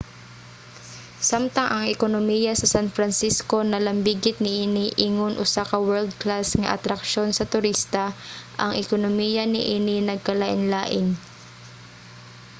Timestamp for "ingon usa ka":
5.07-5.77